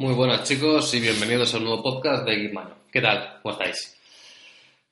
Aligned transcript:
Muy 0.00 0.14
buenas 0.14 0.44
chicos 0.44 0.94
y 0.94 1.00
bienvenidos 1.00 1.52
a 1.52 1.58
un 1.58 1.64
nuevo 1.64 1.82
podcast 1.82 2.24
de 2.24 2.34
Gitmano. 2.34 2.70
¿Qué 2.90 3.02
tal? 3.02 3.38
¿Cómo 3.42 3.52
estáis? 3.52 4.00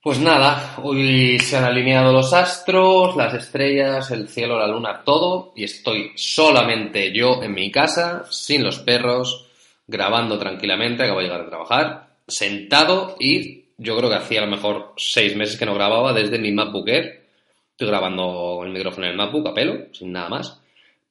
Pues 0.03 0.19
nada, 0.21 0.75
hoy 0.83 1.39
se 1.39 1.57
han 1.57 1.65
alineado 1.65 2.13
los 2.13 2.35
astros, 2.35 3.17
las 3.17 3.33
estrellas, 3.33 4.11
el 4.11 4.29
cielo, 4.29 4.59
la 4.59 4.69
luna, 4.69 5.03
todo 5.03 5.55
y 5.57 5.65
estoy 5.65 6.13
solamente 6.15 7.11
yo 7.11 7.43
en 7.43 7.55
mi 7.55 7.71
casa, 7.71 8.27
sin 8.29 8.63
los 8.63 8.81
perros, 8.81 9.47
grabando 9.87 10.39
tranquilamente, 10.39 11.05
acabo 11.05 11.21
de 11.21 11.25
llegar 11.25 11.41
a 11.41 11.49
trabajar, 11.49 12.09
sentado 12.27 13.17
y 13.19 13.65
yo 13.79 13.97
creo 13.97 14.11
que 14.11 14.17
hacía 14.17 14.43
a 14.43 14.45
lo 14.45 14.51
mejor 14.51 14.93
seis 14.99 15.35
meses 15.35 15.59
que 15.59 15.65
no 15.65 15.73
grababa 15.73 16.13
desde 16.13 16.39
mi 16.39 16.53
MacBook 16.53 16.87
Air. 16.87 17.25
Estoy 17.71 17.89
grabando 17.89 18.61
el 18.63 18.73
micrófono 18.73 19.07
en 19.07 19.13
el 19.13 19.17
MacBook 19.17 19.49
a 19.49 19.55
pelo, 19.55 19.87
sin 19.91 20.13
nada 20.13 20.29
más, 20.29 20.61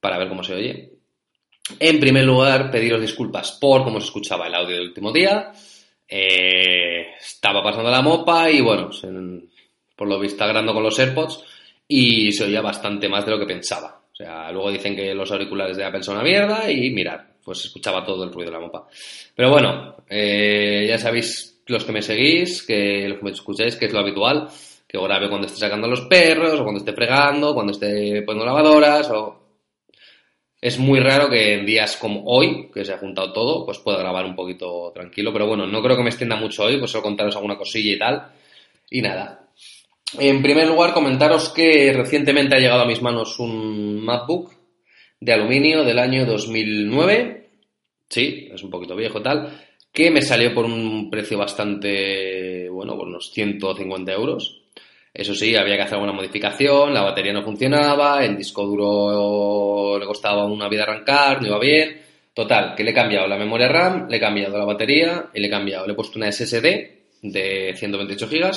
para 0.00 0.18
ver 0.18 0.28
cómo 0.28 0.44
se 0.44 0.54
oye. 0.54 0.97
En 1.78 2.00
primer 2.00 2.24
lugar, 2.24 2.70
pediros 2.70 3.00
disculpas 3.00 3.52
por 3.52 3.84
cómo 3.84 4.00
se 4.00 4.06
escuchaba 4.06 4.46
el 4.46 4.54
audio 4.54 4.76
del 4.76 4.88
último 4.88 5.12
día. 5.12 5.52
Eh, 6.08 7.14
estaba 7.20 7.62
pasando 7.62 7.90
la 7.90 8.00
mopa 8.00 8.50
y 8.50 8.60
bueno, 8.60 8.90
por 9.94 10.08
lo 10.08 10.18
visto 10.18 10.44
grabando 10.44 10.72
con 10.72 10.82
los 10.82 10.98
AirPods 10.98 11.44
y 11.86 12.32
se 12.32 12.44
oía 12.44 12.60
bastante 12.60 13.08
más 13.08 13.24
de 13.24 13.32
lo 13.32 13.38
que 13.38 13.46
pensaba. 13.46 14.00
O 14.12 14.16
sea, 14.16 14.50
luego 14.50 14.70
dicen 14.70 14.96
que 14.96 15.14
los 15.14 15.30
auriculares 15.30 15.76
de 15.76 15.84
Apple 15.84 16.02
son 16.02 16.16
una 16.16 16.24
mierda 16.24 16.70
y 16.70 16.90
mirad, 16.90 17.20
pues 17.44 17.58
se 17.58 17.66
escuchaba 17.68 18.04
todo 18.04 18.24
el 18.24 18.32
ruido 18.32 18.50
de 18.50 18.56
la 18.56 18.64
mopa. 18.64 18.86
Pero 19.34 19.50
bueno, 19.50 19.96
eh, 20.08 20.86
ya 20.88 20.98
sabéis 20.98 21.62
los 21.66 21.84
que 21.84 21.92
me 21.92 22.02
seguís, 22.02 22.62
que 22.62 23.08
los 23.08 23.18
que 23.18 23.24
me 23.24 23.30
escucháis, 23.30 23.76
que 23.76 23.86
es 23.86 23.92
lo 23.92 24.00
habitual, 24.00 24.48
que 24.88 24.98
grabe 24.98 25.28
cuando 25.28 25.46
esté 25.46 25.60
sacando 25.60 25.86
a 25.86 25.90
los 25.90 26.00
perros, 26.02 26.58
o 26.58 26.62
cuando 26.62 26.78
esté 26.78 26.92
fregando, 26.94 27.54
cuando 27.54 27.72
esté 27.72 28.22
poniendo 28.22 28.46
lavadoras, 28.46 29.10
o 29.10 29.37
es 30.60 30.78
muy 30.78 30.98
raro 30.98 31.30
que 31.30 31.54
en 31.54 31.66
días 31.66 31.96
como 31.96 32.24
hoy, 32.24 32.68
que 32.72 32.84
se 32.84 32.92
ha 32.92 32.98
juntado 32.98 33.32
todo, 33.32 33.64
pues 33.64 33.78
pueda 33.78 33.98
grabar 33.98 34.24
un 34.24 34.34
poquito 34.34 34.90
tranquilo. 34.92 35.32
Pero 35.32 35.46
bueno, 35.46 35.66
no 35.66 35.82
creo 35.82 35.96
que 35.96 36.02
me 36.02 36.08
extienda 36.08 36.36
mucho 36.36 36.64
hoy, 36.64 36.78
pues 36.78 36.90
solo 36.90 37.04
contaros 37.04 37.36
alguna 37.36 37.56
cosilla 37.56 37.92
y 37.92 37.98
tal. 37.98 38.32
Y 38.90 39.02
nada. 39.02 39.48
En 40.18 40.42
primer 40.42 40.66
lugar, 40.66 40.94
comentaros 40.94 41.50
que 41.50 41.92
recientemente 41.92 42.56
ha 42.56 42.60
llegado 42.60 42.82
a 42.82 42.86
mis 42.86 43.02
manos 43.02 43.38
un 43.38 44.02
MacBook 44.02 44.52
de 45.20 45.32
aluminio 45.32 45.84
del 45.84 45.98
año 45.98 46.26
2009. 46.26 47.50
Sí, 48.08 48.48
es 48.52 48.62
un 48.62 48.70
poquito 48.70 48.96
viejo 48.96 49.22
tal. 49.22 49.60
Que 49.92 50.10
me 50.10 50.22
salió 50.22 50.54
por 50.54 50.64
un 50.64 51.08
precio 51.10 51.38
bastante, 51.38 52.68
bueno, 52.68 52.96
por 52.96 53.06
unos 53.06 53.30
150 53.30 54.12
euros. 54.12 54.62
Eso 55.12 55.34
sí, 55.34 55.56
había 55.56 55.76
que 55.76 55.82
hacer 55.82 55.94
alguna 55.94 56.12
modificación, 56.12 56.94
la 56.94 57.02
batería 57.02 57.32
no 57.32 57.42
funcionaba, 57.42 58.24
el 58.24 58.36
disco 58.36 58.64
duro 58.64 59.98
le 59.98 60.06
costaba 60.06 60.44
una 60.44 60.68
vida 60.68 60.84
arrancar, 60.84 61.40
no 61.40 61.48
iba 61.48 61.58
bien. 61.58 62.00
Total, 62.32 62.74
que 62.76 62.84
le 62.84 62.92
he 62.92 62.94
cambiado 62.94 63.26
la 63.26 63.36
memoria 63.36 63.68
RAM, 63.68 64.06
le 64.08 64.16
he 64.16 64.20
cambiado 64.20 64.56
la 64.56 64.64
batería 64.64 65.30
y 65.34 65.40
le 65.40 65.48
he 65.48 65.50
cambiado, 65.50 65.86
le 65.86 65.92
he 65.92 65.96
puesto 65.96 66.18
una 66.18 66.30
SSD 66.30 66.66
de 67.22 67.74
128 67.76 68.28
GB 68.28 68.52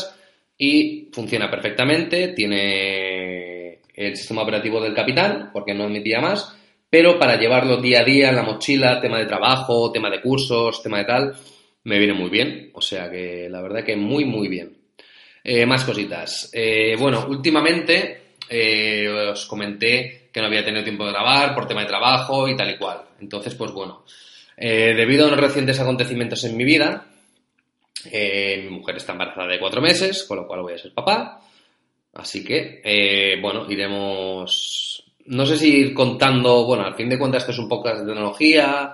y 0.57 1.09
funciona 1.11 1.49
perfectamente, 1.49 2.27
tiene 2.29 3.79
el 3.95 4.15
sistema 4.15 4.43
operativo 4.43 4.79
del 4.79 4.93
capitán, 4.93 5.49
porque 5.51 5.73
no 5.73 5.85
emitía 5.85 6.21
más, 6.21 6.55
pero 6.91 7.17
para 7.17 7.39
llevarlo 7.39 7.77
día 7.77 8.01
a 8.01 8.03
día 8.03 8.29
en 8.29 8.35
la 8.35 8.43
mochila, 8.43 9.01
tema 9.01 9.17
de 9.17 9.25
trabajo, 9.25 9.91
tema 9.91 10.09
de 10.09 10.21
cursos, 10.21 10.83
tema 10.83 10.99
de 10.99 11.05
tal, 11.05 11.33
me 11.85 11.97
viene 11.97 12.13
muy 12.13 12.29
bien. 12.29 12.69
O 12.73 12.81
sea 12.81 13.09
que 13.09 13.47
la 13.49 13.61
verdad 13.61 13.83
que 13.83 13.95
muy, 13.95 14.25
muy 14.25 14.47
bien. 14.47 14.80
Eh, 15.43 15.65
más 15.65 15.83
cositas. 15.83 16.49
Eh, 16.53 16.95
bueno, 16.99 17.25
últimamente 17.27 18.35
eh, 18.47 19.07
os 19.07 19.45
comenté 19.47 20.29
que 20.31 20.39
no 20.39 20.47
había 20.47 20.63
tenido 20.63 20.83
tiempo 20.83 21.05
de 21.05 21.11
grabar 21.11 21.55
por 21.55 21.67
tema 21.67 21.81
de 21.81 21.87
trabajo 21.87 22.47
y 22.47 22.55
tal 22.55 22.69
y 22.69 22.77
cual. 22.77 23.01
Entonces, 23.19 23.55
pues 23.55 23.71
bueno, 23.71 24.05
debido 24.55 25.25
a 25.25 25.27
unos 25.27 25.39
recientes 25.39 25.79
acontecimientos 25.79 26.43
en 26.43 26.55
mi 26.55 26.63
vida, 26.63 27.05
mi 28.05 28.69
mujer 28.69 28.97
está 28.97 29.11
embarazada 29.11 29.47
de 29.47 29.59
cuatro 29.59 29.81
meses, 29.81 30.23
con 30.23 30.37
lo 30.37 30.47
cual 30.47 30.61
voy 30.61 30.73
a 30.73 30.77
ser 30.77 30.93
papá. 30.93 31.41
Así 32.13 32.43
que, 32.43 33.39
bueno, 33.41 33.69
iremos... 33.69 35.03
No 35.25 35.45
sé 35.45 35.57
si 35.57 35.75
ir 35.75 35.93
contando, 35.93 36.65
bueno, 36.65 36.83
al 36.83 36.95
fin 36.95 37.09
de 37.09 37.19
cuentas 37.19 37.43
esto 37.43 37.51
es 37.51 37.59
un 37.59 37.69
poco 37.69 37.89
de 37.89 38.05
tecnología, 38.05 38.93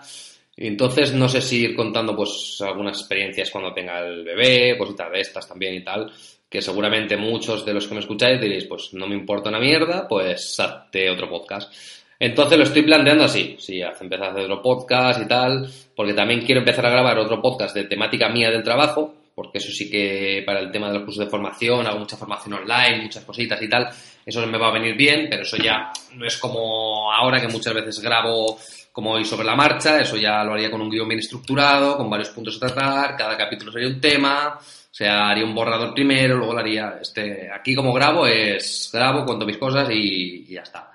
entonces 0.58 1.14
no 1.14 1.30
sé 1.30 1.42
si 1.42 1.66
ir 1.66 1.76
contando 1.76 2.16
pues 2.16 2.58
algunas 2.62 2.98
experiencias 2.98 3.52
cuando 3.52 3.74
tenga 3.74 4.00
el 4.00 4.24
bebé, 4.24 4.78
cositas 4.78 5.12
de 5.12 5.22
estas 5.22 5.48
también 5.48 5.76
y 5.76 5.84
tal, 5.84 6.12
que 6.50 6.62
seguramente 6.62 7.18
muchos 7.18 7.66
de 7.66 7.74
los 7.74 7.88
que 7.88 7.94
me 7.94 8.00
escucháis 8.00 8.40
diréis, 8.40 8.66
pues 8.66 8.94
no 8.94 9.08
me 9.08 9.16
importa 9.16 9.50
una 9.50 9.60
mierda, 9.60 10.08
pues 10.08 10.60
hazte 10.60 11.10
otro 11.10 11.30
podcast. 11.30 11.74
Entonces 12.20 12.58
lo 12.58 12.64
estoy 12.64 12.82
planteando 12.82 13.26
así, 13.26 13.56
sí, 13.60 13.82
empezar 13.82 14.28
a 14.28 14.32
hacer 14.32 14.44
otro 14.46 14.62
podcast 14.62 15.22
y 15.22 15.28
tal, 15.28 15.70
porque 15.96 16.14
también 16.14 16.42
quiero 16.42 16.62
empezar 16.62 16.86
a 16.86 16.90
grabar 16.90 17.20
otro 17.20 17.42
podcast 17.42 17.76
de 17.76 17.84
temática 17.84 18.30
mía 18.30 18.50
del 18.50 18.64
trabajo, 18.64 19.14
porque 19.36 19.60
eso 19.60 19.72
sí 19.72 19.88
que 19.88 20.42
para 20.44 20.60
el 20.60 20.72
tema 20.72 20.88
de 20.88 20.96
los 20.96 21.04
cursos 21.04 21.26
de 21.26 21.30
formación, 21.30 21.86
hago 21.86 22.00
mucha 22.00 22.18
formación 22.18 22.56
online, 22.56 23.04
muchas 23.04 23.24
cositas 23.24 23.62
y 23.62 23.70
tal, 23.70 23.88
eso 24.26 24.46
me 24.48 24.58
va 24.58 24.70
a 24.70 24.74
venir 24.74 24.96
bien, 24.96 25.28
pero 25.30 25.44
eso 25.44 25.58
ya 25.58 25.92
no 26.16 26.26
es 26.26 26.38
como 26.38 27.14
ahora 27.14 27.40
que 27.40 27.48
muchas 27.48 27.74
veces 27.76 28.00
grabo 28.00 28.58
como 28.92 29.12
hoy 29.12 29.24
sobre 29.24 29.46
la 29.46 29.56
marcha, 29.56 30.02
eso 30.02 30.18
ya 30.18 30.44
lo 30.44 30.54
haría 30.54 30.72
con 30.72 30.82
un 30.82 30.90
guion 30.90 31.08
bien 31.08 31.20
estructurado, 31.20 31.98
con 31.98 32.10
varios 32.10 32.30
puntos 32.30 32.58
a 32.58 32.66
tratar, 32.66 33.16
cada 33.16 33.38
capítulo 33.38 33.72
sería 33.72 33.90
un 33.90 34.02
tema, 34.02 34.60
sea, 34.98 35.30
haría 35.30 35.46
un 35.46 35.54
borrador 35.54 35.94
primero, 35.94 36.38
luego 36.38 36.54
lo 36.54 36.60
haría, 36.60 36.98
este, 37.00 37.52
aquí 37.52 37.76
como 37.76 37.94
grabo 37.94 38.26
es, 38.26 38.90
grabo, 38.92 39.26
cuento 39.26 39.46
mis 39.46 39.58
cosas 39.58 39.88
y, 39.92 40.46
ya 40.48 40.62
está. 40.62 40.92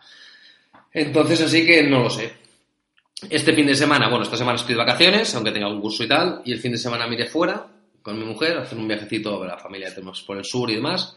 Entonces, 0.92 1.40
así 1.42 1.64
que 1.64 1.84
no 1.84 2.02
lo 2.02 2.10
sé. 2.10 2.32
Este 3.30 3.52
fin 3.52 3.66
de 3.66 3.76
semana, 3.76 4.08
bueno, 4.08 4.24
esta 4.24 4.36
semana 4.36 4.56
estoy 4.56 4.74
de 4.74 4.80
vacaciones, 4.80 5.32
aunque 5.36 5.52
tenga 5.52 5.68
un 5.68 5.80
curso 5.80 6.02
y 6.02 6.08
tal, 6.08 6.42
y 6.44 6.52
el 6.52 6.58
fin 6.58 6.72
de 6.72 6.78
semana 6.78 7.06
me 7.06 7.14
iré 7.14 7.26
fuera 7.26 7.64
con 8.02 8.18
mi 8.18 8.24
mujer, 8.24 8.58
hacer 8.58 8.76
un 8.76 8.88
viajecito, 8.88 9.44
la 9.44 9.56
familia 9.56 9.94
tenemos 9.94 10.20
por 10.22 10.36
el 10.36 10.44
sur 10.44 10.68
y 10.68 10.74
demás. 10.74 11.16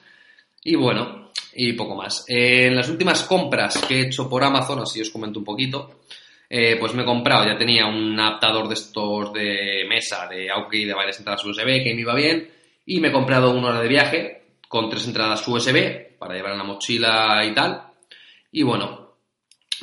Y 0.63 0.75
bueno, 0.75 1.31
y 1.55 1.73
poco 1.73 1.95
más. 1.95 2.23
en 2.27 2.75
las 2.75 2.87
últimas 2.89 3.23
compras 3.23 3.83
que 3.87 3.95
he 3.95 4.05
hecho 4.07 4.29
por 4.29 4.43
Amazon, 4.43 4.81
así 4.81 5.01
os 5.01 5.09
comento 5.09 5.39
un 5.39 5.45
poquito, 5.45 6.01
eh, 6.47 6.77
pues 6.79 6.93
me 6.93 7.01
he 7.01 7.05
comprado, 7.05 7.45
ya 7.45 7.57
tenía 7.57 7.87
un 7.87 8.19
adaptador 8.19 8.67
de 8.67 8.75
estos 8.75 9.33
de 9.33 9.85
mesa, 9.89 10.27
de 10.27 10.51
Aukey, 10.51 10.85
de 10.85 10.93
varias 10.93 11.17
entradas 11.17 11.43
USB, 11.43 11.83
que 11.83 11.95
me 11.95 12.01
iba 12.01 12.13
bien, 12.13 12.47
y 12.85 12.99
me 12.99 13.09
he 13.09 13.11
comprado 13.11 13.51
una 13.51 13.69
hora 13.69 13.81
de 13.81 13.87
viaje 13.87 14.43
con 14.67 14.89
tres 14.89 15.07
entradas 15.07 15.47
USB 15.47 16.17
para 16.17 16.35
llevar 16.35 16.53
en 16.53 16.57
la 16.57 16.63
mochila 16.63 17.43
y 17.45 17.53
tal. 17.53 17.83
Y 18.51 18.63
bueno, 18.63 19.17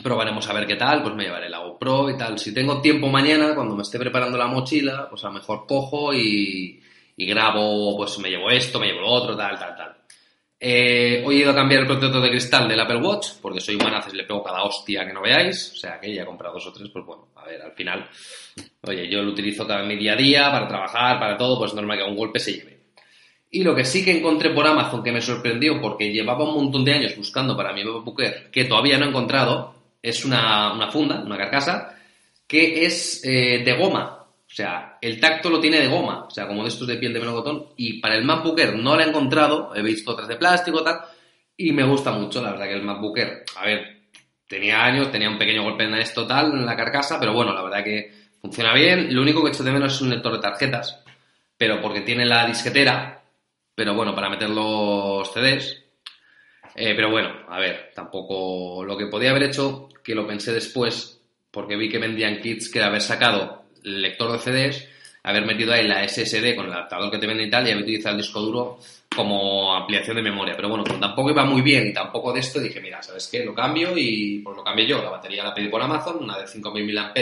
probaremos 0.03 0.49
a 0.49 0.53
ver 0.53 0.67
qué 0.67 0.77
tal, 0.77 1.03
pues 1.03 1.15
me 1.15 1.25
llevaré 1.25 1.49
la 1.49 1.59
GoPro 1.59 2.11
y 2.11 2.17
tal. 2.17 2.39
Si 2.39 2.55
tengo 2.55 2.81
tiempo 2.81 3.09
mañana, 3.09 3.55
cuando 3.55 3.77
me 3.77 3.83
esté 3.83 3.99
preparando 3.99 4.39
la 4.39 4.47
mochila, 4.47 5.09
pues 5.09 5.25
a 5.25 5.29
lo 5.29 5.35
mejor 5.35 5.67
cojo 5.67 6.15
y, 6.15 6.81
y 7.17 7.27
grabo, 7.27 7.97
pues 7.97 8.19
me 8.19 8.31
llevo 8.31 8.51
esto, 8.51 8.79
me 8.79 8.87
llevo 8.87 9.01
lo 9.01 9.11
otro, 9.11 9.37
tal, 9.37 9.59
tal, 9.59 9.77
tal. 9.77 9.97
Eh, 10.65 11.25
hoy 11.27 11.39
he 11.39 11.41
ido 11.41 11.51
a 11.51 11.57
cambiar 11.57 11.81
el 11.81 11.89
protector 11.89 12.23
de 12.23 12.31
cristal 12.31 12.69
del 12.69 12.79
Apple 12.79 12.99
Watch, 12.99 13.31
porque 13.43 13.61
soy 13.61 13.75
y 13.75 14.17
le 14.17 14.23
pego 14.23 14.45
cada 14.45 14.63
hostia 14.63 15.05
que 15.05 15.13
no 15.13 15.21
veáis. 15.21 15.73
O 15.73 15.77
sea 15.77 15.99
que 15.99 16.15
ya 16.15 16.23
he 16.23 16.27
comprado 16.27 16.55
dos 16.55 16.69
o 16.69 16.73
tres, 16.73 16.89
pues 16.93 17.05
bueno, 17.05 17.31
a 17.34 17.45
ver, 17.45 17.61
al 17.63 17.73
final, 17.73 18.09
oye, 18.83 19.11
yo 19.11 19.23
lo 19.23 19.33
utilizo 19.33 19.67
cada 19.67 19.83
mi 19.83 19.97
día 19.97 20.13
a 20.13 20.17
día 20.17 20.51
para 20.53 20.69
trabajar, 20.69 21.19
para 21.19 21.37
todo, 21.37 21.59
pues 21.59 21.75
normal 21.75 21.99
que 21.99 22.05
un 22.05 22.15
golpe 22.15 22.39
se 22.39 22.53
lleve. 22.53 22.72
Y 23.55 23.63
lo 23.63 23.75
que 23.75 23.85
sí 23.85 24.03
que 24.03 24.17
encontré 24.17 24.49
por 24.49 24.67
Amazon 24.67 25.03
que 25.03 25.13
me 25.13 25.21
sorprendió 25.21 25.79
porque 25.79 26.11
llevaba 26.11 26.49
un 26.49 26.55
montón 26.55 26.87
de 26.87 26.95
años 26.95 27.15
buscando 27.15 27.55
para 27.55 27.75
mi 27.75 27.85
MacBook 27.85 28.19
Air, 28.23 28.51
que 28.51 28.65
todavía 28.65 28.97
no 28.97 29.05
he 29.05 29.09
encontrado, 29.11 29.75
es 30.01 30.25
una, 30.25 30.89
funda, 30.91 31.23
una 31.23 31.37
carcasa, 31.37 31.95
que 32.47 32.87
es 32.87 33.21
eh, 33.25 33.63
de 33.63 33.73
goma. 33.75 34.25
O 34.25 34.55
sea, 34.55 34.97
el 35.03 35.21
tacto 35.21 35.51
lo 35.51 35.61
tiene 35.61 35.81
de 35.81 35.89
goma, 35.89 36.25
o 36.25 36.31
sea, 36.31 36.49
como 36.49 36.63
de 36.63 36.71
estos 36.71 36.89
de 36.89 36.97
piel 36.97 37.13
de 37.13 37.21
melocotón. 37.21 37.67
Y 37.77 38.01
para 38.01 38.15
el 38.15 38.25
MacBook 38.25 38.59
no 38.77 38.97
lo 38.97 39.03
he 39.03 39.07
encontrado, 39.07 39.75
he 39.77 39.83
visto 39.83 40.13
otras 40.13 40.29
de 40.29 40.37
plástico 40.37 40.83
tal, 40.83 41.01
y 41.55 41.73
me 41.73 41.84
gusta 41.84 42.11
mucho, 42.11 42.41
la 42.41 42.53
verdad 42.53 42.65
que 42.65 42.75
el 42.75 42.83
MacBook 42.83 43.19
a 43.57 43.67
ver, 43.67 44.05
tenía 44.49 44.83
años, 44.83 45.13
tenía 45.13 45.29
un 45.29 45.39
pequeño 45.39 45.63
golpe 45.63 45.84
en 45.84 45.95
esto 45.97 46.27
tal, 46.27 46.53
en 46.53 46.65
la 46.65 46.75
carcasa, 46.75 47.21
pero 47.21 47.34
bueno, 47.34 47.53
la 47.53 47.63
verdad 47.63 47.84
que 47.84 48.13
funciona 48.41 48.72
bien. 48.72 49.15
Lo 49.15 49.21
único 49.21 49.43
que 49.43 49.48
he 49.48 49.53
hecho 49.53 49.63
de 49.63 49.72
menos 49.72 49.95
es 49.95 50.01
un 50.01 50.09
lector 50.09 50.33
de 50.33 50.41
tarjetas, 50.41 51.03
pero 51.59 51.83
porque 51.83 52.01
tiene 52.01 52.25
la 52.25 52.47
disquetera 52.47 53.22
pero 53.83 53.97
bueno, 53.97 54.15
para 54.15 54.31
meter 54.31 54.49
los 54.49 55.29
CDs. 55.33 55.83
Eh, 56.77 56.93
pero 56.95 57.11
bueno, 57.11 57.31
a 57.49 57.59
ver, 57.59 57.91
tampoco 57.93 58.84
lo 58.84 58.97
que 58.97 59.09
podía 59.09 59.31
haber 59.31 59.43
hecho, 59.43 59.89
que 60.05 60.15
lo 60.15 60.25
pensé 60.25 60.53
después, 60.53 61.21
porque 61.51 61.75
vi 61.75 61.89
que 61.89 61.99
vendían 61.99 62.39
kits 62.39 62.71
que 62.71 62.81
haber 62.81 63.01
sacado 63.01 63.65
el 63.83 64.01
lector 64.01 64.31
de 64.31 64.39
CDs, 64.39 64.89
haber 65.25 65.45
metido 65.47 65.73
ahí 65.73 65.89
la 65.89 66.07
SSD 66.07 66.55
con 66.55 66.67
el 66.67 66.73
adaptador 66.73 67.11
que 67.11 67.19
te 67.19 67.27
venden 67.27 67.49
y 67.49 67.51
tal, 67.51 67.67
y 67.67 67.73
haber 67.73 67.83
utilizado 67.83 68.15
el 68.15 68.23
disco 68.23 68.41
duro 68.41 68.79
como 69.17 69.75
ampliación 69.75 70.15
de 70.15 70.23
memoria. 70.23 70.55
Pero 70.55 70.69
bueno, 70.69 70.84
como 70.84 71.01
tampoco 71.01 71.31
iba 71.31 71.45
muy 71.45 71.63
bien 71.63 71.89
y 71.89 71.93
tampoco 71.93 72.33
de 72.33 72.39
esto, 72.39 72.61
dije, 72.61 72.81
mira, 72.81 73.03
¿sabes 73.03 73.27
qué? 73.27 73.45
Lo 73.45 73.53
cambio 73.53 73.99
y 73.99 74.39
pues 74.45 74.57
lo 74.57 74.63
cambié 74.63 74.87
yo. 74.87 75.03
La 75.03 75.11
batería 75.11 75.43
la 75.43 75.53
pedí 75.53 75.67
por 75.67 75.83
Amazon, 75.83 76.23
una 76.23 76.39
de 76.39 76.45
5.000 76.45 76.95
mAh, 76.95 77.13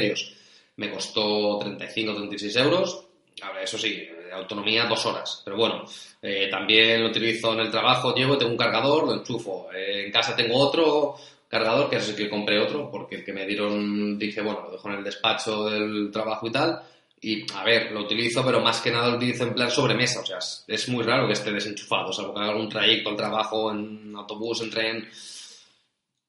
me 0.77 0.91
costó 0.91 1.59
35 1.59 2.15
36 2.17 2.57
euros. 2.57 3.07
Ahora, 3.41 3.63
eso 3.63 3.79
sí, 3.79 4.07
autonomía 4.33 4.87
dos 4.87 5.05
horas. 5.07 5.43
Pero 5.45 5.57
bueno, 5.57 5.85
eh, 6.23 6.49
también 6.51 7.03
lo 7.03 7.11
utilizo 7.11 7.53
en 7.53 7.61
el 7.61 7.71
trabajo, 7.71 8.15
llevo, 8.15 8.37
tengo 8.37 8.53
un 8.53 8.59
cargador, 8.59 9.07
lo 9.07 9.15
enchufo. 9.15 9.69
Eh, 9.73 10.07
en 10.07 10.13
casa 10.13 10.37
tengo 10.37 10.57
otro 10.59 11.17
cargador, 11.49 11.91
que 11.91 11.97
es 11.97 12.09
el 12.09 12.17
que 12.17 12.31
compré 12.31 12.61
otro, 12.61 12.91
porque 12.91 13.17
el 13.17 13.25
que 13.25 13.33
me 13.33 13.45
dieron, 13.45 14.19
dije, 14.19 14.41
bueno, 14.41 14.63
lo 14.63 14.71
dejo 14.71 14.89
en 14.89 14.99
el 14.99 15.05
despacho 15.05 15.69
del 15.69 16.11
trabajo 16.13 16.47
y 16.47 16.53
tal. 16.53 16.83
Y, 17.23 17.45
a 17.53 17.65
ver, 17.65 17.93
lo 17.93 18.01
utilizo, 18.01 18.43
pero 18.45 18.61
más 18.61 18.81
que 18.81 18.91
nada 18.91 19.09
lo 19.09 19.17
utilizo 19.17 19.45
en 19.45 19.55
plan 19.55 19.71
sobremesa. 19.71 20.21
O 20.21 20.27
sea, 20.27 20.39
es, 20.39 20.89
muy 20.89 21.05
raro 21.05 21.27
que 21.27 21.35
esté 21.35 21.51
desenchufado. 21.53 22.13
Salvo 22.13 22.33
que 22.33 22.41
haga 22.41 22.51
algún 22.51 22.69
trayecto 22.69 23.11
al 23.11 23.17
trabajo, 23.17 23.73
en 23.73 24.15
autobús, 24.17 24.63
en 24.63 24.71
tren. 24.71 25.09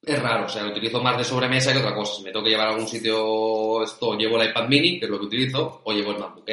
Es 0.04 0.20
raro, 0.20 0.48
o 0.48 0.50
sea, 0.50 0.64
lo 0.64 0.72
utilizo 0.72 1.02
más 1.02 1.18
de 1.18 1.24
sobremesa 1.24 1.72
que 1.72 1.80
otra 1.80 1.94
cosa. 1.94 2.16
Si 2.16 2.24
me 2.24 2.32
tengo 2.32 2.44
que 2.44 2.50
llevar 2.50 2.68
a 2.68 2.72
algún 2.72 2.88
sitio 2.88 3.84
esto, 3.84 4.18
llevo 4.18 4.42
el 4.42 4.50
iPad 4.50 4.68
mini, 4.68 5.00
que 5.00 5.06
es 5.06 5.12
lo 5.12 5.20
que 5.20 5.26
utilizo, 5.28 5.82
o 5.84 5.94
llevo 5.94 6.12
el 6.12 6.18
MacBook. 6.18 6.50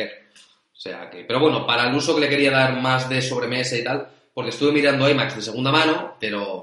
O 0.78 0.80
sea 0.80 1.10
que, 1.10 1.24
pero 1.24 1.40
bueno, 1.40 1.66
para 1.66 1.90
el 1.90 1.96
uso 1.96 2.14
que 2.14 2.20
le 2.20 2.28
quería 2.28 2.52
dar 2.52 2.80
más 2.80 3.08
de 3.08 3.20
sobremesa 3.20 3.76
y 3.76 3.82
tal, 3.82 4.08
porque 4.32 4.50
estuve 4.50 4.70
mirando 4.70 5.10
iMacs 5.10 5.34
de 5.34 5.42
segunda 5.42 5.72
mano, 5.72 6.16
pero 6.20 6.62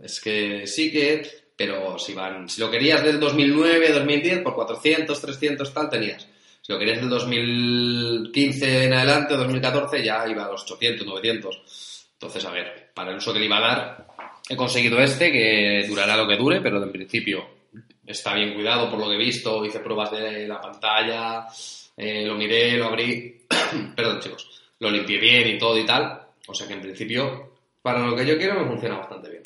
es 0.00 0.20
que 0.20 0.64
sí 0.68 0.92
que, 0.92 1.28
pero 1.56 1.98
si 1.98 2.14
van, 2.14 2.48
si 2.48 2.60
lo 2.60 2.70
querías 2.70 3.02
del 3.02 3.18
2009, 3.18 3.92
2010, 3.94 4.42
por 4.42 4.54
400, 4.54 5.20
300 5.20 5.74
tal, 5.74 5.90
tenías. 5.90 6.28
Si 6.62 6.72
lo 6.72 6.78
querías 6.78 7.00
del 7.00 7.08
2015 7.08 8.84
en 8.84 8.92
adelante, 8.92 9.36
2014, 9.36 10.04
ya 10.04 10.24
iba 10.28 10.44
a 10.44 10.52
los 10.52 10.62
800, 10.62 11.04
900. 11.04 12.06
Entonces, 12.12 12.44
a 12.44 12.50
ver, 12.52 12.92
para 12.94 13.10
el 13.10 13.16
uso 13.16 13.32
que 13.32 13.40
le 13.40 13.46
iba 13.46 13.56
a 13.56 13.60
dar, 13.60 14.06
he 14.48 14.54
conseguido 14.54 15.00
este, 15.00 15.32
que 15.32 15.84
durará 15.88 16.16
lo 16.16 16.28
que 16.28 16.36
dure, 16.36 16.60
pero 16.60 16.80
en 16.80 16.92
principio 16.92 17.44
está 18.06 18.34
bien 18.34 18.54
cuidado 18.54 18.88
por 18.88 19.00
lo 19.00 19.08
que 19.08 19.16
he 19.16 19.18
visto, 19.18 19.64
hice 19.64 19.80
pruebas 19.80 20.12
de 20.12 20.46
la 20.46 20.60
pantalla, 20.60 21.44
eh, 21.98 22.24
lo 22.24 22.36
miré, 22.36 22.76
lo 22.76 22.86
abrí, 22.86 23.44
perdón 23.96 24.20
chicos, 24.20 24.48
lo 24.78 24.88
limpié 24.88 25.18
bien 25.18 25.48
y 25.48 25.58
todo 25.58 25.76
y 25.76 25.84
tal, 25.84 26.28
o 26.46 26.54
sea 26.54 26.68
que 26.68 26.74
en 26.74 26.80
principio, 26.80 27.54
para 27.82 28.06
lo 28.06 28.14
que 28.14 28.24
yo 28.24 28.38
quiero, 28.38 28.60
me 28.60 28.68
funciona 28.68 28.98
bastante 28.98 29.30
bien. 29.30 29.42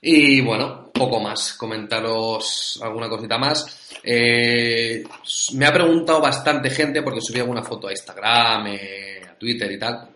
Y 0.00 0.40
bueno, 0.40 0.90
poco 0.92 1.20
más, 1.20 1.52
comentaros 1.52 2.80
alguna 2.82 3.08
cosita 3.08 3.38
más. 3.38 3.90
Eh, 4.02 5.04
me 5.54 5.66
ha 5.66 5.72
preguntado 5.72 6.20
bastante 6.20 6.70
gente, 6.70 7.02
porque 7.02 7.20
subí 7.20 7.38
alguna 7.38 7.62
foto 7.62 7.88
a 7.88 7.92
Instagram, 7.92 8.66
eh, 8.68 9.22
a 9.30 9.38
Twitter 9.38 9.70
y 9.70 9.78
tal, 9.78 10.08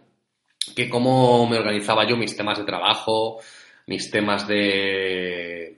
que 0.74 0.88
cómo 0.88 1.46
me 1.46 1.58
organizaba 1.58 2.08
yo 2.08 2.16
mis 2.16 2.36
temas 2.36 2.58
de 2.58 2.64
trabajo, 2.64 3.38
mis 3.86 4.10
temas 4.10 4.48
de, 4.48 5.75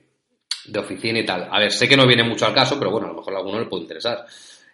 de 0.71 0.79
oficina 0.79 1.19
y 1.19 1.25
tal. 1.25 1.47
A 1.51 1.59
ver, 1.59 1.71
sé 1.71 1.87
que 1.87 1.97
no 1.97 2.07
viene 2.07 2.23
mucho 2.23 2.45
al 2.45 2.53
caso, 2.53 2.77
pero 2.77 2.91
bueno, 2.91 3.07
a 3.07 3.11
lo 3.11 3.17
mejor 3.17 3.33
a 3.33 3.37
alguno 3.37 3.59
le 3.59 3.65
puede 3.65 3.83
interesar. 3.83 4.25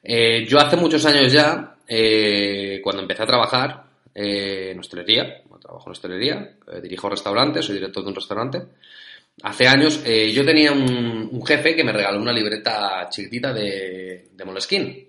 Eh, 0.04 0.46
yo 0.46 0.60
hace 0.60 0.76
muchos 0.76 1.06
años 1.06 1.32
ya, 1.32 1.78
eh, 1.88 2.80
cuando 2.84 3.02
empecé 3.02 3.24
a 3.24 3.28
trabajar 3.28 3.84
eh, 4.14 4.70
en 4.72 4.80
hostelería, 4.80 5.42
trabajo 5.60 5.88
en 5.88 5.92
hostelería, 5.94 6.58
dirijo 6.84 7.10
restaurantes, 7.10 7.66
soy 7.66 7.76
director 7.76 8.04
de 8.04 8.10
un 8.10 8.16
restaurante. 8.16 8.62
Hace 9.42 9.68
años 9.68 10.04
yo 10.04 10.46
tenía 10.46 10.72
un, 10.72 11.44
jefe 11.46 11.76
que 11.76 11.84
me 11.84 11.92
regaló 11.92 12.22
una 12.22 12.32
libreta 12.32 13.08
chiquitita 13.10 13.52
de, 13.52 14.30
de 14.32 14.46
Moleskine, 14.46 15.08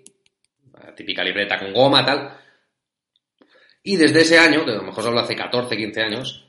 típica 0.95 1.23
libreta 1.23 1.59
con 1.59 1.71
goma, 1.71 2.03
tal. 2.03 2.35
Y 3.83 3.95
desde 3.95 4.21
ese 4.21 4.39
año, 4.39 4.65
que 4.65 4.71
a 4.71 4.75
lo 4.75 4.83
mejor 4.83 5.07
hablo 5.07 5.19
hace 5.19 5.35
14, 5.35 5.77
15 5.77 6.01
años, 6.01 6.46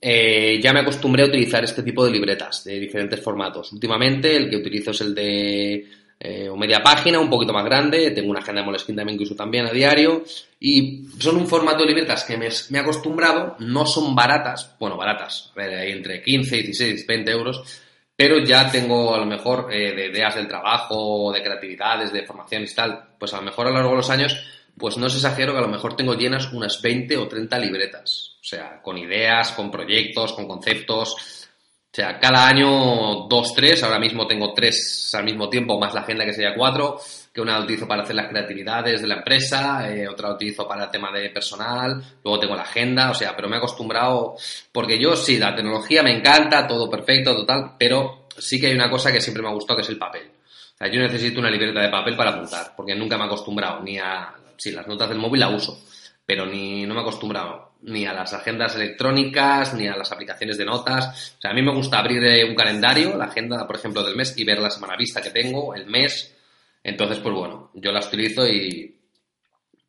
eh, 0.00 0.60
ya 0.62 0.72
me 0.72 0.80
acostumbré 0.80 1.22
a 1.22 1.26
utilizar 1.26 1.64
este 1.64 1.82
tipo 1.82 2.04
de 2.04 2.10
libretas 2.10 2.64
de 2.64 2.78
diferentes 2.78 3.20
formatos. 3.20 3.72
Últimamente 3.72 4.36
el 4.36 4.50
que 4.50 4.56
utilizo 4.56 4.90
es 4.90 5.00
el 5.00 5.14
de 5.14 5.88
eh, 6.18 6.50
media 6.56 6.82
página, 6.82 7.18
un 7.18 7.30
poquito 7.30 7.52
más 7.52 7.64
grande. 7.64 8.10
Tengo 8.10 8.30
una 8.30 8.40
agenda 8.40 8.60
de 8.60 8.66
Moleskine 8.66 8.96
también 8.96 9.18
que 9.18 9.24
uso 9.24 9.34
también 9.34 9.66
a 9.66 9.70
diario. 9.70 10.24
Y 10.60 11.06
son 11.18 11.36
un 11.36 11.46
formato 11.46 11.82
de 11.82 11.88
libretas 11.88 12.24
que 12.24 12.36
me, 12.36 12.48
he 12.48 12.78
acostumbrado. 12.78 13.56
No 13.60 13.86
son 13.86 14.14
baratas. 14.14 14.76
Bueno, 14.78 14.96
baratas. 14.96 15.52
A 15.54 15.60
ver, 15.60 15.74
hay 15.78 15.92
entre 15.92 16.22
15, 16.22 16.56
16, 16.56 17.06
20 17.06 17.30
euros. 17.30 17.82
Pero 18.14 18.38
ya 18.38 18.70
tengo 18.70 19.14
a 19.14 19.18
lo 19.18 19.26
mejor 19.26 19.68
eh, 19.70 19.94
de 19.94 20.06
ideas 20.06 20.34
del 20.34 20.48
trabajo, 20.48 21.32
de 21.32 21.42
creatividades, 21.42 22.12
de 22.12 22.24
formaciones 22.24 22.72
y 22.72 22.74
tal. 22.74 23.08
Pues 23.18 23.34
a 23.34 23.38
lo 23.38 23.42
mejor 23.42 23.66
a 23.66 23.70
lo 23.70 23.76
largo 23.76 23.90
de 23.90 23.96
los 23.96 24.10
años, 24.10 24.38
pues 24.78 24.96
no 24.96 25.06
es 25.06 25.14
exagero 25.14 25.52
que 25.52 25.58
a 25.58 25.62
lo 25.62 25.68
mejor 25.68 25.96
tengo 25.96 26.14
llenas 26.14 26.50
unas 26.52 26.80
20 26.80 27.16
o 27.18 27.28
30 27.28 27.58
libretas 27.58 28.35
o 28.46 28.48
sea, 28.48 28.80
con 28.80 28.96
ideas, 28.96 29.50
con 29.50 29.72
proyectos, 29.72 30.32
con 30.32 30.46
conceptos. 30.46 31.14
O 31.14 31.90
sea, 31.90 32.16
cada 32.20 32.46
año 32.46 33.26
dos, 33.28 33.52
tres. 33.52 33.82
Ahora 33.82 33.98
mismo 33.98 34.24
tengo 34.24 34.54
tres 34.54 35.12
al 35.16 35.24
mismo 35.24 35.48
tiempo, 35.48 35.80
más 35.80 35.92
la 35.92 36.02
agenda 36.02 36.24
que 36.24 36.32
sería 36.32 36.54
cuatro. 36.54 37.00
Que 37.34 37.40
una 37.40 37.58
la 37.58 37.64
utilizo 37.64 37.88
para 37.88 38.04
hacer 38.04 38.14
las 38.14 38.28
creatividades 38.28 39.02
de 39.02 39.08
la 39.08 39.16
empresa, 39.16 39.92
eh, 39.92 40.06
otra 40.06 40.28
la 40.28 40.36
utilizo 40.36 40.68
para 40.68 40.84
el 40.84 40.90
tema 40.92 41.10
de 41.10 41.28
personal. 41.30 42.00
Luego 42.22 42.38
tengo 42.38 42.54
la 42.54 42.62
agenda, 42.62 43.10
o 43.10 43.14
sea, 43.14 43.34
pero 43.34 43.48
me 43.48 43.56
he 43.56 43.58
acostumbrado. 43.58 44.36
Porque 44.70 44.96
yo 44.96 45.16
sí, 45.16 45.38
la 45.38 45.56
tecnología 45.56 46.04
me 46.04 46.16
encanta, 46.16 46.68
todo 46.68 46.88
perfecto, 46.88 47.34
total. 47.34 47.72
Pero 47.76 48.28
sí 48.38 48.60
que 48.60 48.68
hay 48.68 48.74
una 48.76 48.88
cosa 48.88 49.10
que 49.10 49.20
siempre 49.20 49.42
me 49.42 49.48
ha 49.48 49.54
gustado, 49.54 49.78
que 49.78 49.82
es 49.82 49.88
el 49.88 49.98
papel. 49.98 50.30
O 50.74 50.78
sea, 50.78 50.86
yo 50.86 51.00
necesito 51.00 51.40
una 51.40 51.50
libreta 51.50 51.80
de 51.80 51.88
papel 51.88 52.14
para 52.14 52.30
apuntar, 52.30 52.74
porque 52.76 52.94
nunca 52.94 53.16
me 53.16 53.24
he 53.24 53.26
acostumbrado 53.26 53.82
ni 53.82 53.98
a. 53.98 54.32
Sí, 54.56 54.70
las 54.70 54.86
notas 54.86 55.08
del 55.08 55.18
móvil 55.18 55.40
la 55.40 55.48
uso, 55.48 55.82
pero 56.24 56.46
ni 56.46 56.86
no 56.86 56.94
me 56.94 57.00
he 57.00 57.02
acostumbrado 57.02 57.65
ni 57.86 58.04
a 58.04 58.12
las 58.12 58.32
agendas 58.32 58.74
electrónicas, 58.74 59.72
ni 59.74 59.86
a 59.86 59.96
las 59.96 60.10
aplicaciones 60.10 60.58
de 60.58 60.64
notas. 60.64 61.34
O 61.38 61.40
sea, 61.40 61.52
a 61.52 61.54
mí 61.54 61.62
me 61.62 61.72
gusta 61.72 61.98
abrir 61.98 62.22
eh, 62.24 62.44
un 62.44 62.54
calendario, 62.54 63.16
la 63.16 63.26
agenda, 63.26 63.64
por 63.66 63.76
ejemplo, 63.76 64.02
del 64.02 64.16
mes 64.16 64.36
y 64.36 64.44
ver 64.44 64.58
la 64.58 64.70
semana 64.70 64.96
vista 64.96 65.22
que 65.22 65.30
tengo, 65.30 65.72
el 65.74 65.86
mes. 65.86 66.34
Entonces, 66.82 67.20
pues 67.20 67.34
bueno, 67.34 67.70
yo 67.74 67.92
las 67.92 68.08
utilizo 68.08 68.46
y, 68.46 68.98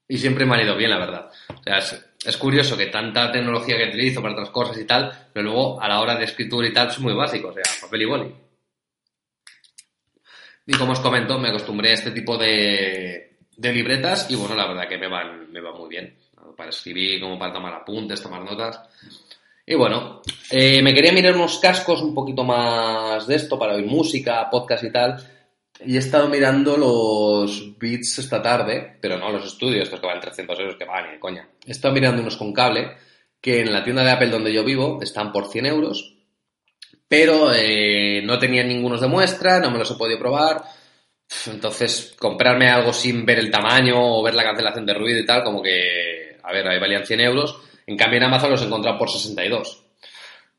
y 0.07 0.17
siempre 0.17 0.45
me 0.45 0.55
ha 0.55 0.63
ido 0.63 0.77
bien, 0.77 0.91
la 0.91 0.99
verdad. 0.99 1.31
O 1.49 1.63
sea, 1.63 1.79
es, 1.79 2.37
curioso 2.37 2.77
que 2.77 2.85
tanta 2.87 3.31
tecnología 3.31 3.77
que 3.77 3.89
utilizo 3.89 4.21
para 4.21 4.33
otras 4.33 4.51
cosas 4.51 4.77
y 4.77 4.85
tal, 4.85 5.29
pero 5.33 5.45
luego 5.45 5.81
a 5.81 5.87
la 5.87 5.99
hora 5.99 6.15
de 6.15 6.25
escritura 6.25 6.67
y 6.67 6.73
tal 6.73 6.89
es 6.89 6.99
muy 6.99 7.13
básico, 7.13 7.47
o 7.47 7.53
sea, 7.53 7.63
papel 7.81 8.01
y 8.03 8.05
boli. 8.05 8.35
Y 10.67 10.73
como 10.73 10.91
os 10.91 10.99
comento, 10.99 11.39
me 11.39 11.49
acostumbré 11.49 11.91
a 11.91 11.93
este 11.93 12.11
tipo 12.11 12.37
de, 12.37 13.37
de 13.55 13.73
libretas 13.73 14.29
y 14.29 14.35
bueno, 14.35 14.53
la 14.53 14.67
verdad 14.67 14.87
que 14.87 14.99
me 14.99 15.07
van, 15.07 15.51
me 15.51 15.61
va 15.61 15.71
muy 15.71 15.89
bien 15.89 16.26
para 16.55 16.69
escribir, 16.69 17.21
como 17.21 17.37
para 17.37 17.53
tomar 17.53 17.73
apuntes, 17.73 18.21
tomar 18.21 18.43
notas. 18.43 18.79
Y 19.65 19.75
bueno, 19.75 20.21
eh, 20.49 20.81
me 20.81 20.93
quería 20.93 21.11
mirar 21.11 21.35
unos 21.35 21.59
cascos 21.59 22.01
un 22.01 22.13
poquito 22.13 22.43
más 22.43 23.27
de 23.27 23.35
esto 23.35 23.59
para 23.59 23.73
oír 23.73 23.85
música, 23.85 24.49
podcast 24.49 24.83
y 24.83 24.91
tal. 24.91 25.17
Y 25.85 25.95
he 25.95 25.99
estado 25.99 26.29
mirando 26.29 26.77
los 26.77 27.77
Beats 27.77 28.19
esta 28.19 28.41
tarde, 28.41 28.97
pero 29.01 29.17
no 29.17 29.29
los 29.31 29.45
estudios, 29.45 29.83
estos 29.83 29.99
que 29.99 30.07
van 30.07 30.21
300 30.21 30.59
euros, 30.59 30.75
que 30.75 30.85
van 30.85 31.11
ni 31.11 31.19
coña. 31.19 31.49
He 31.65 31.71
estado 31.71 31.93
mirando 31.93 32.21
unos 32.21 32.37
con 32.37 32.53
cable, 32.53 32.93
que 33.41 33.61
en 33.61 33.73
la 33.73 33.83
tienda 33.83 34.03
de 34.03 34.11
Apple 34.11 34.29
donde 34.29 34.53
yo 34.53 34.63
vivo 34.63 34.99
están 35.01 35.31
por 35.31 35.47
100 35.47 35.65
euros, 35.65 36.15
pero 37.07 37.53
eh, 37.53 38.21
no 38.23 38.39
tenían 38.39 38.67
ningunos 38.67 39.01
de 39.01 39.07
muestra, 39.07 39.59
no 39.59 39.69
me 39.69 39.77
los 39.77 39.91
he 39.91 39.95
podido 39.95 40.17
probar. 40.19 40.63
Entonces, 41.47 42.15
comprarme 42.17 42.69
algo 42.69 42.93
sin 42.93 43.25
ver 43.25 43.39
el 43.39 43.51
tamaño 43.51 43.95
o 43.97 44.23
ver 44.23 44.33
la 44.33 44.43
cancelación 44.43 44.85
de 44.85 44.93
ruido 44.93 45.19
y 45.19 45.25
tal, 45.25 45.43
como 45.43 45.61
que 45.61 46.16
a 46.47 46.53
ver, 46.53 46.67
ahí 46.67 46.79
valían 46.79 47.05
100 47.05 47.19
euros. 47.19 47.59
En 47.85 47.97
cambio, 47.97 48.17
en 48.17 48.23
Amazon 48.23 48.51
los 48.51 48.61
he 48.61 48.65
encontrado 48.65 48.97
por 48.97 49.09
62. 49.09 49.83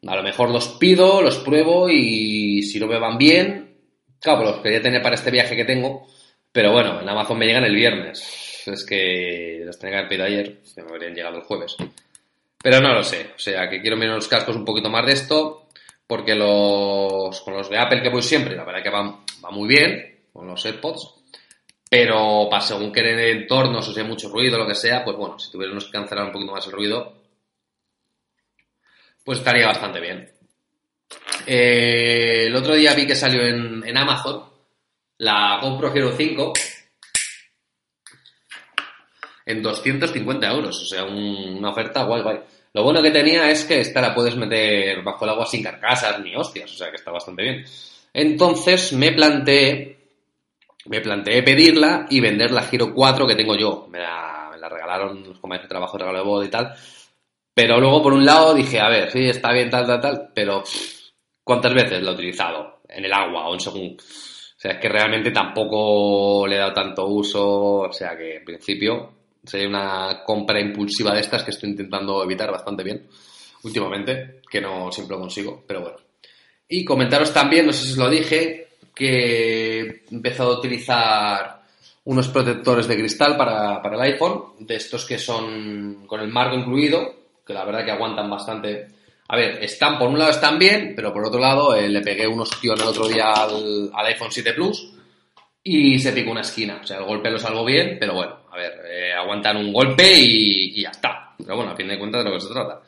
A 0.07 0.17
lo 0.17 0.23
mejor 0.23 0.51
los 0.51 0.69
pido, 0.69 1.23
los 1.23 1.39
pruebo 1.39 1.89
y 1.89 2.63
si 2.63 2.79
no 2.79 2.87
me 2.87 2.99
van 2.99 3.19
bien, 3.19 3.75
claro, 4.21 4.45
los 4.45 4.61
quería 4.61 4.83
tener 4.83 5.03
para 5.03 5.15
este 5.15 5.31
viaje 5.31 5.57
que 5.57 5.65
tengo. 5.65 6.07
Pero 6.53 6.73
bueno, 6.73 7.01
en 7.01 7.09
Amazon 7.09 7.39
me 7.39 7.47
llegan 7.47 7.65
el 7.65 7.75
viernes. 7.75 8.65
Es 8.67 8.85
que 8.85 9.63
los 9.65 9.79
tenía 9.79 9.93
que 9.93 9.99
haber 9.99 10.09
pedido 10.09 10.25
ayer, 10.27 10.59
se 10.63 10.83
me 10.83 10.91
habrían 10.91 11.15
llegado 11.15 11.37
el 11.37 11.43
jueves. 11.43 11.77
Pero 12.63 12.81
no 12.81 12.93
lo 12.93 13.03
sé, 13.03 13.31
o 13.35 13.39
sea 13.39 13.69
que 13.69 13.81
quiero 13.81 13.97
mirar 13.97 14.17
los 14.17 14.29
cascos 14.29 14.57
un 14.57 14.65
poquito 14.65 14.91
más 14.91 15.07
de 15.07 15.13
esto, 15.13 15.69
porque 16.07 16.35
los, 16.35 17.41
con 17.41 17.55
los 17.55 17.71
de 17.71 17.79
Apple 17.79 18.03
que 18.03 18.11
voy 18.11 18.23
siempre, 18.23 18.57
la 18.57 18.65
verdad 18.65 18.83
que 18.83 18.91
van, 18.91 19.21
va 19.45 19.51
muy 19.51 19.69
bien, 19.69 20.19
con 20.33 20.47
los 20.47 20.65
AirPods, 20.67 21.18
pero 21.91 22.49
para 22.51 22.63
según 22.63 22.93
querer 22.93 23.19
entornos 23.37 23.89
o 23.89 23.99
hay 23.99 24.07
mucho 24.07 24.29
ruido, 24.29 24.59
lo 24.59 24.67
que 24.67 24.75
sea, 24.75 25.05
pues 25.05 25.17
bueno, 25.17 25.39
si 25.39 25.51
tuviéramos 25.51 25.87
que 25.87 25.93
cancelar 25.93 26.27
un 26.27 26.33
poquito 26.33 26.53
más 26.53 26.67
el 26.67 26.73
ruido, 26.73 27.15
pues 29.25 29.39
estaría 29.39 29.67
bastante 29.67 30.01
bien. 30.01 30.31
Eh, 31.47 32.45
el 32.47 32.57
otro 32.57 32.75
día 32.75 32.95
vi 32.95 33.07
que 33.07 33.15
salió 33.15 33.43
en, 33.43 33.97
Amazon 33.97 34.45
la 35.19 35.61
GoPro 35.63 35.95
Hero 35.95 36.13
5 36.17 36.53
en 39.47 39.63
250 39.63 40.51
euros, 40.51 40.83
o 40.83 40.85
sea, 40.85 41.05
una 41.05 41.71
oferta 41.71 42.05
guay, 42.05 42.23
guay. 42.23 42.39
Lo 42.75 42.85
bueno 42.85 43.03
que 43.03 43.11
tenía 43.11 43.51
es 43.51 43.65
que 43.65 43.81
esta 43.81 44.03
la 44.03 44.15
puedes 44.15 44.37
meter 44.37 45.03
bajo 45.03 45.25
el 45.25 45.31
agua 45.31 45.47
sin 45.47 45.63
carcasas 45.63 46.21
ni 46.21 46.37
hostias, 46.37 46.71
o 46.71 46.77
sea 46.77 46.91
que 46.91 46.97
está 46.97 47.11
bastante 47.11 47.43
bien. 47.43 47.65
Entonces 48.13 48.93
me 48.93 49.13
planteé 49.13 49.98
me 50.89 51.01
planteé 51.01 51.43
pedirla 51.43 52.07
y 52.11 52.21
vender 52.21 52.51
la 52.51 52.63
Giro 52.63 52.95
4 52.95 53.27
que 53.27 53.35
tengo 53.35 53.57
yo. 53.57 53.87
Me 53.91 53.99
la, 53.99 54.51
regalaron 54.69 55.23
los 55.23 55.39
compañeros 55.39 55.65
de 55.65 55.69
trabajo, 55.69 55.99
regalo 55.99 56.19
de 56.19 56.25
boda 56.25 56.45
y 56.45 56.49
tal. 56.49 56.75
Pero 57.55 57.81
luego, 57.81 58.03
por 58.03 58.13
un 58.13 58.25
lado, 58.25 58.55
dije, 58.55 58.81
a 58.81 58.89
ver, 58.89 59.11
sí, 59.11 59.29
está 59.29 59.53
bien, 59.53 59.71
tal, 59.71 59.87
tal, 59.87 60.01
tal, 60.01 60.31
pero 60.35 60.63
¿cuántas 61.43 61.75
veces 61.75 62.03
lo 62.03 62.11
he 62.11 62.15
utilizado? 62.15 62.81
En 62.89 63.05
el 63.05 63.13
agua 63.13 63.49
o 63.49 63.55
en 63.55 63.61
según. 63.61 63.97
O 63.97 64.61
sea, 64.61 64.73
es 64.73 64.79
que 64.79 64.89
realmente 64.89 65.31
tampoco 65.31 66.47
le 66.47 66.57
he 66.57 66.59
dado 66.59 66.73
tanto 66.73 67.07
uso. 67.07 67.81
O 67.81 67.93
sea, 67.93 68.17
que 68.17 68.37
en 68.37 68.45
principio 68.45 69.13
sería 69.45 69.69
una 69.69 70.23
compra 70.25 70.61
impulsiva 70.61 71.15
de 71.15 71.21
estas 71.21 71.43
que 71.43 71.51
estoy 71.51 71.71
intentando 71.71 72.23
evitar 72.23 72.51
bastante 72.51 72.83
bien 72.83 73.09
últimamente, 73.65 74.43
que 74.49 74.61
no 74.61 74.93
siempre 74.93 75.17
lo 75.17 75.21
consigo, 75.21 75.65
pero 75.67 75.81
bueno. 75.81 75.97
Y 76.69 76.85
comentaros 76.85 77.33
también, 77.33 77.67
no 77.67 77.73
sé 77.73 77.87
si 77.87 77.93
os 77.93 77.99
lo 77.99 78.11
dije, 78.11 78.68
que 78.99 79.81
he 79.81 80.03
empezado 80.11 80.53
a 80.53 80.59
utilizar 80.59 81.63
unos 82.05 82.29
protectores 82.29 82.89
de 82.89 82.97
cristal 82.97 83.37
para, 83.37 83.81
para 83.81 83.97
el 83.97 84.13
iPhone, 84.13 84.55
de 84.59 84.77
estos 84.77 85.05
que 85.05 85.19
son 85.19 86.07
con 86.07 86.21
el 86.21 86.29
marco 86.29 86.57
incluido, 86.57 87.15
que 87.47 87.55
la 87.55 87.65
verdad 87.65 87.85
que 87.85 87.93
aguantan 87.93 88.29
bastante. 88.29 88.89
A 89.29 89.37
ver, 89.37 89.63
están, 89.63 89.99
por 89.99 90.09
un 90.09 90.19
lado 90.19 90.31
están 90.31 90.59
bien, 90.59 90.95
pero 90.97 91.13
por 91.13 91.25
otro 91.25 91.39
lado 91.39 91.75
eh, 91.75 91.89
le 91.89 92.01
pegué 92.01 92.27
un 92.27 92.41
ostión 92.41 92.81
el 92.81 92.87
otro 92.87 93.07
día 93.07 93.33
al, 93.33 93.91
al 93.93 94.07
iPhone 94.07 94.33
7 94.33 94.55
Plus 94.55 94.95
y 95.63 95.99
se 95.99 96.13
picó 96.13 96.31
una 96.31 96.41
esquina. 96.41 96.81
O 96.83 96.87
sea, 96.87 96.99
el 96.99 97.05
golpe 97.05 97.31
lo 97.31 97.39
salvo 97.39 97.65
bien, 97.65 97.99
pero 98.01 98.15
bueno, 98.15 98.39
a 98.51 98.57
ver, 98.57 98.81
eh, 98.87 99.13
aguantan 99.13 99.59
un 99.59 99.73
golpe 99.73 100.11
y 100.15 100.83
ya 100.83 100.91
está. 100.91 101.35
Pero 101.37 101.57
bueno, 101.57 101.73
a 101.73 101.77
fin 101.77 101.89
de 101.89 101.99
cuentas 101.99 102.25
de 102.25 102.31
lo 102.31 102.37
que 102.37 102.43
se 102.43 102.53
trata. 102.53 102.81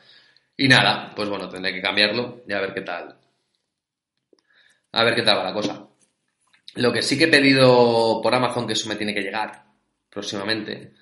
Y 0.57 0.67
nada, 0.67 1.11
pues 1.15 1.29
bueno, 1.29 1.47
tendré 1.47 1.73
que 1.73 1.81
cambiarlo 1.81 2.41
y 2.47 2.53
a 2.53 2.61
ver 2.61 2.73
qué 2.73 2.81
tal. 2.81 3.15
A 4.91 5.03
ver 5.03 5.15
qué 5.15 5.21
tal 5.21 5.37
va 5.37 5.43
la 5.43 5.53
cosa. 5.53 5.90
Lo 6.75 6.91
que 6.93 7.01
sí 7.01 7.17
que 7.17 7.25
he 7.25 7.27
pedido 7.27 8.19
por 8.21 8.33
Amazon, 8.33 8.65
que 8.65 8.73
eso 8.73 8.87
me 8.87 8.95
tiene 8.95 9.13
que 9.13 9.21
llegar 9.21 9.65
próximamente, 10.09 10.93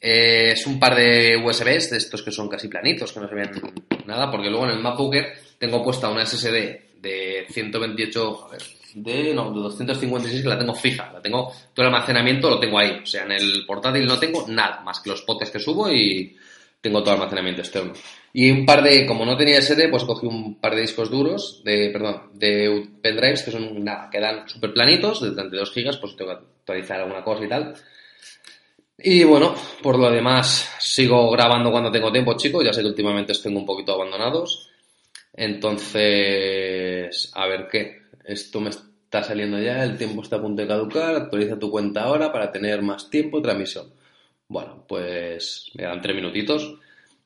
eh, 0.00 0.52
es 0.52 0.66
un 0.66 0.78
par 0.78 0.94
de 0.94 1.36
USBs 1.36 1.90
de 1.90 1.96
estos 1.96 2.22
que 2.22 2.30
son 2.30 2.48
casi 2.48 2.68
planitos, 2.68 3.12
que 3.12 3.20
no 3.20 3.28
se 3.28 3.34
ven 3.34 3.50
nada, 4.06 4.30
porque 4.30 4.48
luego 4.48 4.66
en 4.66 4.72
el 4.72 4.80
MacBook 4.80 5.14
Air 5.14 5.32
tengo 5.58 5.82
puesta 5.82 6.08
una 6.08 6.24
SSD 6.24 7.00
de 7.00 7.46
128, 7.50 8.46
a 8.46 8.50
ver, 8.50 8.62
de, 8.94 9.34
no, 9.34 9.52
de 9.52 9.60
256 9.60 10.42
que 10.42 10.48
la 10.48 10.58
tengo 10.58 10.74
fija, 10.74 11.12
la 11.12 11.20
tengo, 11.20 11.52
todo 11.74 11.86
el 11.86 11.92
almacenamiento 11.92 12.50
lo 12.50 12.60
tengo 12.60 12.78
ahí, 12.78 13.00
o 13.02 13.06
sea, 13.06 13.24
en 13.24 13.32
el 13.32 13.64
portátil 13.66 14.06
no 14.06 14.18
tengo 14.18 14.46
nada, 14.48 14.80
más 14.80 15.00
que 15.00 15.10
los 15.10 15.22
potes 15.22 15.50
que 15.50 15.58
subo 15.58 15.90
y 15.90 16.36
tengo 16.80 17.00
todo 17.02 17.14
el 17.14 17.20
almacenamiento 17.20 17.62
externo. 17.62 17.92
Y 18.32 18.50
un 18.50 18.66
par 18.66 18.82
de, 18.82 19.06
como 19.06 19.24
no 19.24 19.36
tenía 19.36 19.60
SD, 19.60 19.88
pues 19.88 20.04
cogí 20.04 20.26
un 20.26 20.60
par 20.60 20.74
de 20.74 20.82
discos 20.82 21.10
duros, 21.10 21.62
de, 21.64 21.90
perdón, 21.90 22.30
de 22.34 22.86
pendrives 23.02 23.42
que 23.42 23.50
son 23.50 23.82
nada, 23.82 24.08
quedan 24.10 24.48
súper 24.48 24.72
planitos, 24.72 25.22
de 25.22 25.30
32 25.32 25.72
gigas, 25.72 25.96
pues 25.96 26.14
tengo 26.14 26.30
que 26.30 26.36
actualizar 26.36 27.00
alguna 27.00 27.24
cosa 27.24 27.44
y 27.44 27.48
tal. 27.48 27.74
Y 29.00 29.22
bueno, 29.22 29.54
por 29.80 29.96
lo 29.96 30.10
demás, 30.10 30.68
sigo 30.80 31.30
grabando 31.30 31.70
cuando 31.70 31.90
tengo 31.90 32.10
tiempo, 32.10 32.36
chicos. 32.36 32.64
Ya 32.64 32.72
sé 32.72 32.80
que 32.82 32.88
últimamente 32.88 33.30
os 33.30 33.40
tengo 33.40 33.60
un 33.60 33.66
poquito 33.66 33.94
abandonados. 33.94 34.70
Entonces, 35.32 37.30
a 37.34 37.46
ver 37.46 37.68
qué. 37.70 38.02
Esto 38.24 38.60
me 38.60 38.70
está 38.70 39.22
saliendo 39.22 39.60
ya, 39.60 39.84
el 39.84 39.96
tiempo 39.96 40.20
está 40.22 40.36
a 40.36 40.42
punto 40.42 40.62
de 40.62 40.68
caducar. 40.68 41.14
Actualiza 41.14 41.58
tu 41.58 41.70
cuenta 41.70 42.02
ahora 42.02 42.32
para 42.32 42.50
tener 42.50 42.82
más 42.82 43.08
tiempo 43.08 43.36
de 43.38 43.44
transmisión. 43.44 43.92
Bueno, 44.48 44.84
pues 44.88 45.70
me 45.74 45.84
dan 45.84 46.00
tres 46.02 46.16
minutitos. 46.16 46.74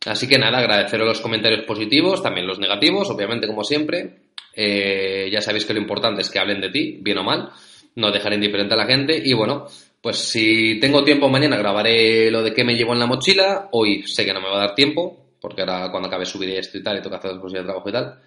Así 0.07 0.27
que 0.27 0.39
nada, 0.39 0.59
agradeceros 0.59 1.07
los 1.07 1.21
comentarios 1.21 1.65
positivos, 1.65 2.23
también 2.23 2.47
los 2.47 2.59
negativos, 2.59 3.09
obviamente, 3.11 3.47
como 3.47 3.63
siempre. 3.63 4.17
Eh, 4.55 5.29
ya 5.33 5.41
sabéis 5.41 5.65
que 5.65 5.75
lo 5.75 5.81
importante 5.81 6.23
es 6.23 6.31
que 6.31 6.39
hablen 6.39 6.61
de 6.61 6.71
ti, 6.71 6.99
bien 7.01 7.19
o 7.19 7.25
mal, 7.25 7.51
no 7.95 8.11
dejar 8.11 8.33
indiferente 8.33 8.75
a 8.75 8.77
la 8.77 8.87
gente. 8.87 9.21
Y 9.25 9.33
bueno, 9.33 9.67
pues 10.01 10.19
si 10.19 10.81
tengo 10.81 11.05
tiempo 11.05 11.29
mañana 11.29 11.57
grabaré 11.57 12.31
lo 12.31 12.43
de 12.43 12.53
qué 12.53 12.65
me 12.65 12.75
llevo 12.75 12.93
en 12.93 12.99
la 12.99 13.07
mochila. 13.07 13.69
Hoy 13.73 14.03
sé 14.07 14.25
que 14.25 14.33
no 14.33 14.41
me 14.41 14.49
va 14.49 14.57
a 14.57 14.67
dar 14.67 14.75
tiempo, 14.75 15.37
porque 15.41 15.61
ahora 15.63 15.91
cuando 15.91 16.09
acabe 16.09 16.27
subiré 16.27 16.59
esto 16.59 16.79
y 16.79 16.83
tal, 16.83 16.99
y 16.99 17.03
toca 17.03 17.17
hacer 17.17 17.35
las 17.35 17.53
de 17.53 17.63
trabajo 17.63 17.89
y 17.89 17.93
tal. 17.93 18.21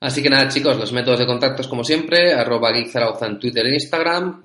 Así 0.00 0.22
que 0.22 0.30
nada, 0.30 0.48
chicos, 0.48 0.78
los 0.78 0.92
métodos 0.92 1.18
de 1.18 1.26
contacto 1.26 1.62
es 1.62 1.68
como 1.68 1.82
siempre, 1.82 2.32
arroba 2.32 2.72
geekzaragoza 2.72 3.26
en 3.26 3.38
Twitter 3.40 3.66
e 3.66 3.74
Instagram. 3.74 4.44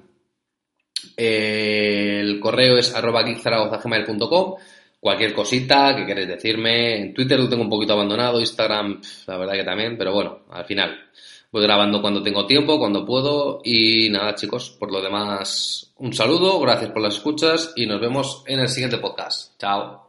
Eh, 1.16 2.20
el 2.22 2.40
correo 2.40 2.78
es 2.80 2.96
arroba 2.96 3.24
geekzaragoza.gmail.com 3.24 4.56
cualquier 5.04 5.34
cosita 5.34 5.94
que 5.96 6.06
queréis 6.06 6.30
decirme. 6.30 6.96
En 6.96 7.14
Twitter 7.14 7.38
lo 7.38 7.50
tengo 7.50 7.64
un 7.64 7.70
poquito 7.70 7.94
abandonado, 7.94 8.40
Instagram, 8.40 9.02
la 9.28 9.38
verdad 9.38 9.54
que 9.54 9.64
también, 9.66 9.98
pero 9.98 10.14
bueno, 10.14 10.40
al 10.50 10.64
final 10.64 10.98
voy 11.52 11.62
grabando 11.62 12.02
cuando 12.02 12.24
tengo 12.24 12.48
tiempo, 12.48 12.80
cuando 12.80 13.06
puedo. 13.06 13.60
Y 13.66 14.10
nada, 14.10 14.34
chicos, 14.34 14.70
por 14.80 14.92
lo 14.92 15.02
demás, 15.02 15.94
un 15.98 16.14
saludo, 16.14 16.60
gracias 16.62 16.92
por 16.92 17.02
las 17.02 17.16
escuchas 17.16 17.74
y 17.76 17.86
nos 17.86 18.00
vemos 18.00 18.44
en 18.48 18.62
el 18.62 18.70
siguiente 18.70 18.98
podcast. 18.98 19.60
Chao. 19.60 20.03